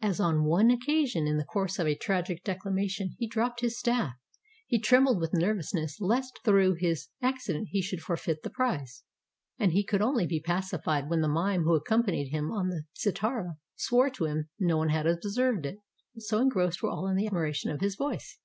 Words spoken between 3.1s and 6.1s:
he dropped his staff, he trembled with nervousness